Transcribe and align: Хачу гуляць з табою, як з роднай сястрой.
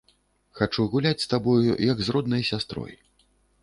Хачу 0.59 0.85
гуляць 0.95 1.21
з 1.25 1.31
табою, 1.35 1.71
як 1.93 1.97
з 2.09 2.19
роднай 2.19 2.43
сястрой. 2.53 2.93